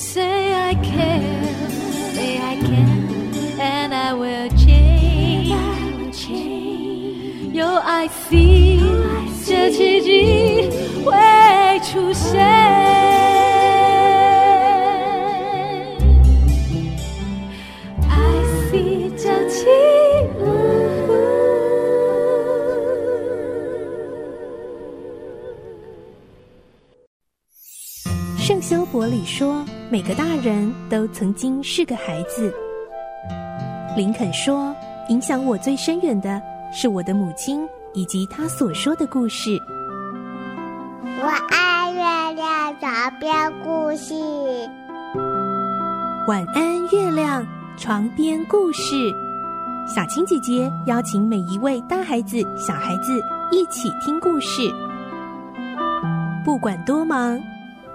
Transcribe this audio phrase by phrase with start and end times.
[0.00, 1.70] Say I can,
[2.14, 5.54] say I can, and I will change.
[7.52, 8.80] 有 I see，
[9.46, 10.70] 这奇迹
[11.04, 11.12] 会
[11.84, 12.40] 出现。
[28.38, 32.54] 圣修伯里说：“每个大人都曾经是个孩子。”
[33.96, 34.74] 林肯说
[35.10, 36.40] ：“影响我最深远的
[36.72, 39.58] 是我的母亲以及她所说的故事。”
[41.22, 44.14] 我爱月亮床边故事。
[46.28, 47.44] 晚安，月亮
[47.76, 48.94] 床边故事。
[49.92, 53.20] 小青姐姐邀请每一位大孩子、小孩子
[53.50, 54.62] 一起听故事，
[56.44, 57.36] 不管多忙。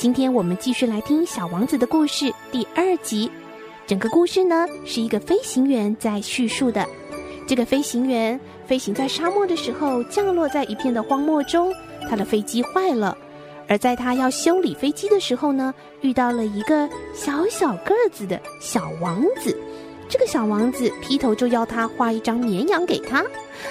[0.00, 3.30] 今天我们继续来听《小王子》的故事第二集。
[3.86, 6.86] 整个故事呢，是一个飞行员在叙述的。
[7.46, 11.70] 这个飞行员飞行在沙漠的时候，降落在一片的荒漠中，
[12.08, 13.14] 他的飞机坏了。
[13.68, 19.54] 而在他要修理飞机的时候呢，遇到了一个小小个子的小王子。
[20.08, 23.22] 这个小王子劈头就要他画一张绵羊给他。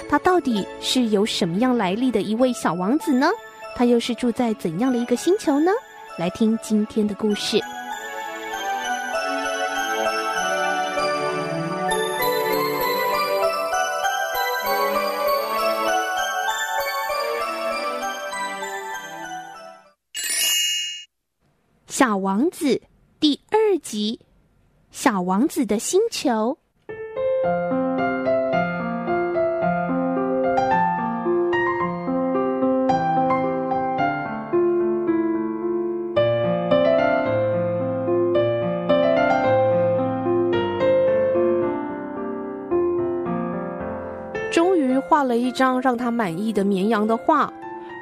[0.08, 3.28] 他到底是有什么样来历的一位小王子呢？
[3.74, 5.72] 他又是住在怎样的一个星球呢？
[6.20, 7.56] 来听今天的故事，
[21.86, 22.66] 《小王子》
[23.18, 24.20] 第二集，
[24.90, 26.30] 《小王子的星球》。
[45.20, 47.52] 画了一张让他满意的绵羊的画，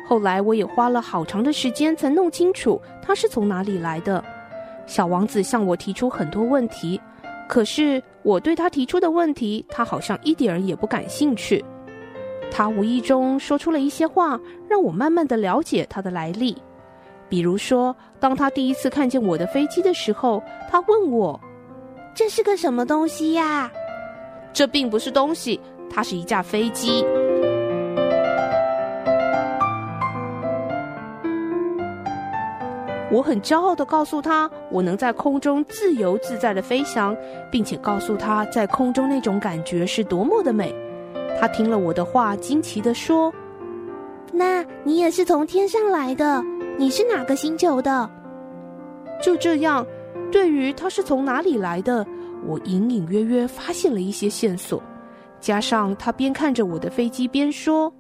[0.07, 4.23] 后来我也花了好长的时间才弄清楚他是从哪里来的。
[4.87, 7.01] 小王子向我提出很多问题，
[7.49, 11.65] 可是我对他提出的问题，他好像一点儿也不感兴趣。
[12.53, 16.57] 他无意中说出了一些话，让我慢慢的了解他的来历。
[17.29, 20.41] 比如说，当他第一次看见我的飞机的时候，
[20.71, 21.41] 他问我
[22.15, 23.69] ：“这是个什么东西呀？”
[24.55, 25.59] 这并不是东西。
[25.91, 27.05] 它是一架飞机。
[33.11, 37.17] 我很骄傲的告诉他，我能在空中自由自在的飞翔，
[37.51, 40.75] 并且告诉他在空中那种感觉是多么的美。
[41.41, 43.33] 他听了我的话，惊奇的说
[44.31, 46.45] ：“那你也是从天上来的？
[46.77, 48.09] 你是哪个星球的？”
[49.23, 49.87] 就这样，
[50.31, 52.07] 对于他是从哪里来的，
[52.47, 54.83] 我隐隐约约发现了一些线索。
[55.41, 57.93] 加上他边看着我的飞机边说：“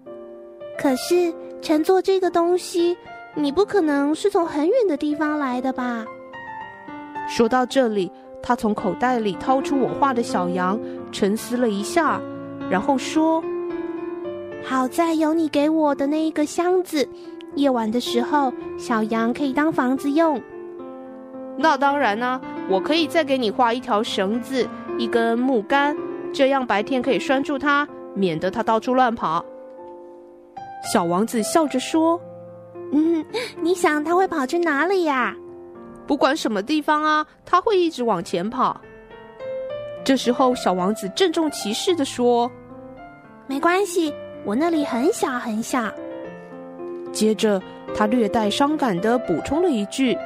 [0.80, 1.32] 可是
[1.62, 2.96] 乘坐这个东西，
[3.34, 6.04] 你不可能是从很远的地方来的吧？”
[7.28, 8.10] 说到这里，
[8.42, 10.80] 他从口袋里掏出我画的小羊，
[11.12, 12.20] 沉思了一下，
[12.70, 13.42] 然后说
[14.64, 17.06] ：“好在有你给我的那一个箱子，
[17.54, 20.40] 夜晚的时候，小羊可以当房子用。”
[21.60, 24.66] 那当然呢、啊，我可以再给你画一条绳子，
[24.96, 25.96] 一根木杆。
[26.32, 29.44] 这样白天可以拴住它，免得它到处乱跑。
[30.92, 32.20] 小王子笑着说
[32.92, 33.24] ：“嗯，
[33.60, 35.34] 你想它会跑去哪里呀？
[36.06, 38.80] 不管什么地方啊，它会一直往前跑。”
[40.04, 42.50] 这时候，小王子郑重其事的说
[43.46, 44.14] ：“没关系，
[44.44, 45.92] 我那里很小很小。”
[47.12, 47.60] 接着，
[47.94, 50.16] 他略带伤感的补充了一句：“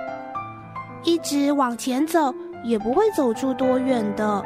[1.02, 2.32] 一直往前走，
[2.62, 4.44] 也不会走出多远的。”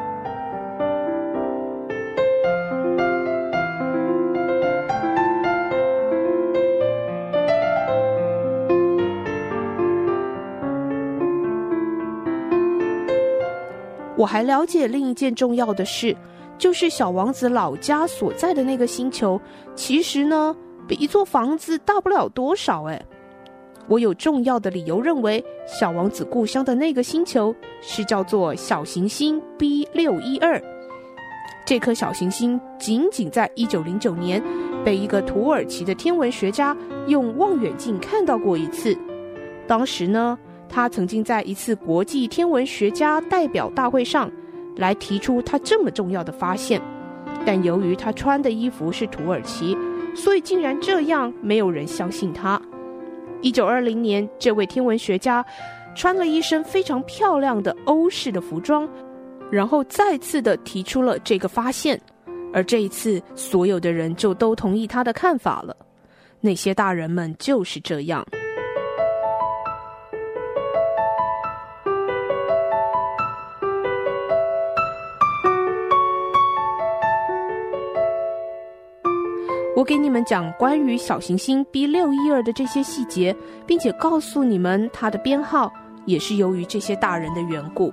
[14.27, 16.17] 我还了解另一件重要的事，
[16.59, 19.41] 就是小王子老家所在的那个星球，
[19.77, 20.53] 其实呢，
[20.89, 22.83] 比一座房子大不了多少。
[22.87, 23.01] 哎，
[23.87, 30.61] 我有重要的理由认为，小王子故乡的那个星球是叫做小行星 B 六一二。
[31.65, 34.43] 这颗小行星仅仅在一九零九年
[34.85, 36.77] 被一个土耳其的天文学家
[37.07, 38.99] 用望远镜看到过一次。
[39.69, 40.37] 当时呢，
[40.69, 44.31] 他曾经在一次国际天文学家代表大会上
[44.77, 46.81] 来提出他这么重要的发现，
[47.45, 49.77] 但由于他穿的衣服是土耳其，
[50.15, 52.61] 所以竟然这样没有人相信他。
[53.41, 55.45] 一九二零年，这位天文学家
[55.95, 58.89] 穿了一身非常漂亮的欧式的服装，
[59.51, 62.01] 然后再次的提出了这个发现，
[62.53, 65.77] 而这一次，所有的人就都同意他的看法了。
[66.41, 68.27] 那些大人们就是这样。
[79.77, 83.37] 我给你们讲关于小行星 B 六一二的这些细节，
[83.67, 85.71] 并且告诉你们它的编号，
[86.07, 87.93] 也是由于这些大人的缘故。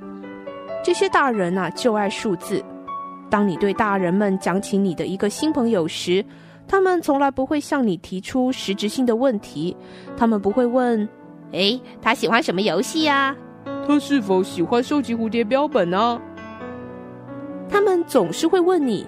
[0.82, 2.64] 这些大人啊，就爱数字。
[3.30, 6.24] 当你对大人们讲起你的一个新朋友时，
[6.70, 9.76] 他们从来不会向你提出实质性的问题。
[10.16, 11.06] 他们不会问
[11.52, 13.36] ：“诶，他喜欢什么游戏呀？
[13.86, 16.22] 他是否喜欢收集蝴蝶标本呢？”
[17.68, 19.06] 他们总是会问你：“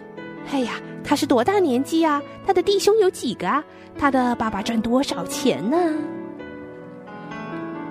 [0.51, 0.74] 哎呀。”
[1.06, 2.22] 他是多大年纪啊？
[2.46, 3.63] 他的弟兄有几个啊？
[3.98, 5.78] 他的爸爸赚多少钱呢？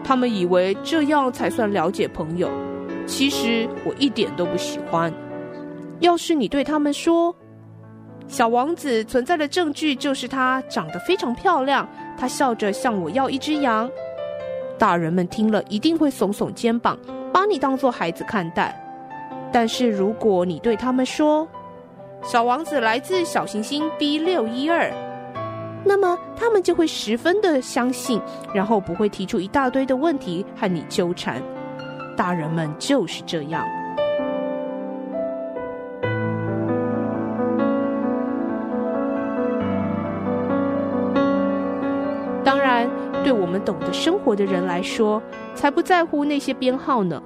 [0.03, 2.51] 他们以为这样才算了解朋友，
[3.07, 5.13] 其实我一点都不喜欢。
[6.01, 7.35] 要是你对他们说，
[8.27, 11.89] 小王子存在的证据就是他长得非常漂亮，
[12.19, 13.89] 他笑着向我要一只羊，
[14.77, 16.99] 大人们听了一定会耸耸肩膀，
[17.33, 18.79] 把你当做孩子看待。
[19.53, 21.49] 但是如果你对他们说，
[22.26, 24.91] 小王子来自小行星 B 六一二，
[25.85, 28.19] 那么他们就会十分的相信，
[28.55, 31.43] 然后不会提出一大堆的问题和你纠缠。
[32.17, 33.62] 大人们就是这样。
[42.43, 42.88] 当然，
[43.23, 45.23] 对我们懂得生活的人来说，
[45.55, 47.23] 才不在乎那些编号呢。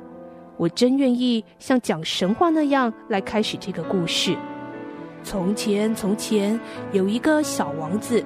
[0.56, 4.36] 我真愿意像讲神话那样来开始这个故事。
[5.22, 6.58] 从前，从前
[6.92, 8.24] 有一个小王子，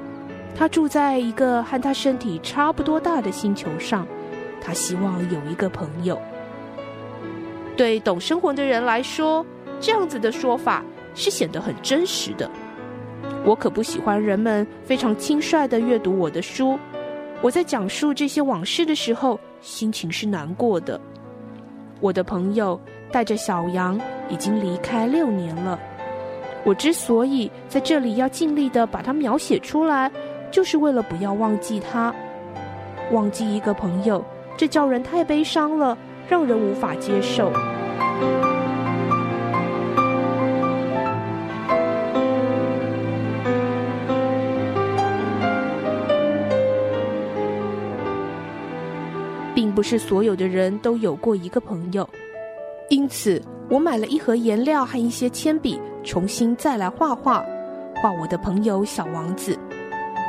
[0.55, 4.07] 他住在一个和他身体差不多大的星球上。
[4.61, 6.17] 他希望有一个朋友。
[7.77, 9.45] 对懂生活的人来说，
[9.81, 10.85] 这样子的说法
[11.15, 12.49] 是显得很真实的。
[13.45, 16.79] 我可不喜欢人们非常轻率地阅读我的书。
[17.41, 21.01] 我在讲述这些往事的时候，心情是难过的。
[21.99, 22.81] 我的朋友
[23.11, 25.77] 带着小羊已经离开六年了。
[26.65, 30.11] 我之所以在这里要尽力的把它描写出来，
[30.51, 32.15] 就是为了不要忘记他。
[33.11, 34.25] 忘记一个朋友，
[34.57, 35.99] 这叫人太悲伤了，
[36.29, 37.53] 让人无法接受。
[49.55, 52.09] 并不是所有的人都有过一个朋友，
[52.89, 55.81] 因此我买了一盒颜料和一些铅笔。
[56.05, 57.45] 重新再来画画，
[58.01, 59.57] 画我的朋友小王子，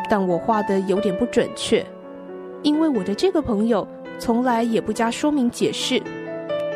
[0.09, 1.83] 但我画的有点不准确，
[2.61, 3.87] 因为我的这个朋友
[4.19, 6.01] 从来也不加说明解释。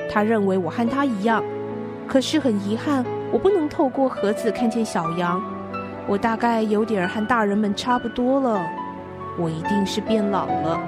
[0.10, 1.44] 他认为我和他一样，
[2.08, 5.42] 可是很遗憾，我不能透过盒子看见小羊。
[6.08, 8.66] 我大概有点和大人们差不多了，
[9.38, 10.80] 我一定是变老了。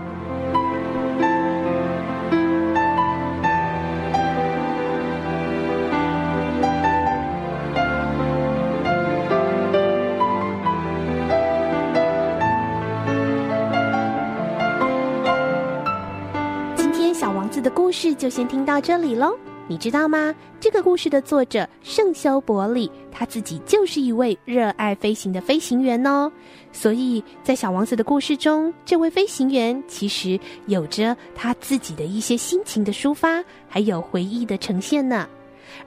[17.89, 19.36] 故事就先听到这里喽。
[19.67, 20.31] 你知道吗？
[20.60, 26.31] 这个故事的作者圣修伯里，他自己就是一位热爱飞行的飞行员哦。
[26.72, 35.27] 所以在小王子的故事中，这位飞行员其实有着他自己的一些心情的抒发，还有回忆的呈现呢。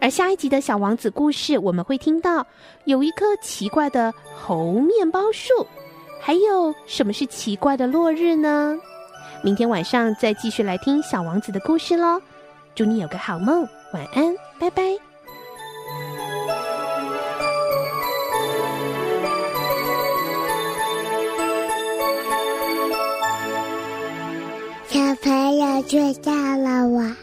[0.01, 2.45] 而下一集的小王子故事，我们会听到
[2.85, 5.53] 有一棵奇怪的猴面包树，
[6.21, 8.77] 还有什么是奇怪的落日呢？
[9.43, 12.23] 明天晚上再继续来听小王子的故事喽，
[12.77, 14.83] 祝你有个好梦，晚安，拜拜。
[24.87, 27.17] 小朋友睡觉了，晚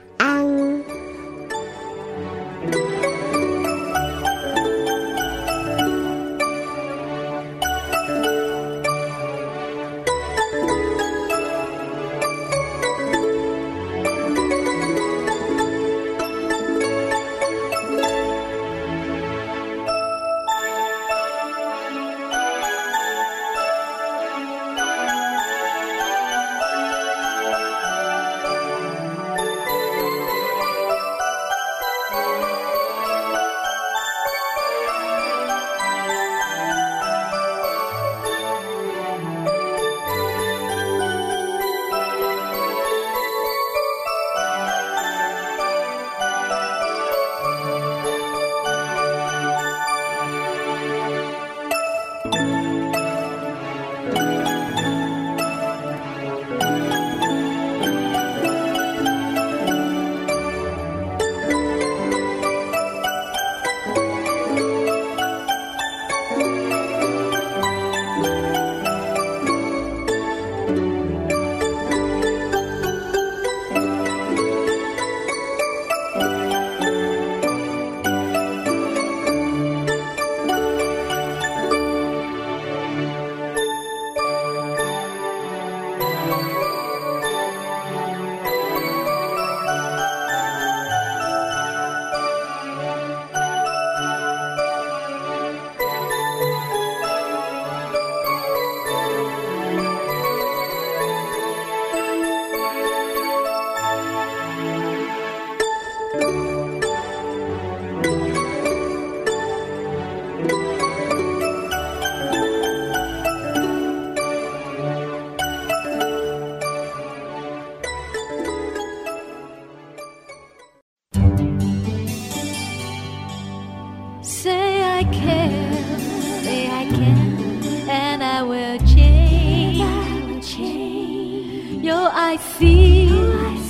[132.21, 133.09] I see，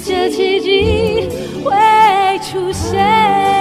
[0.04, 1.30] 这奇迹
[1.64, 3.59] 会出现。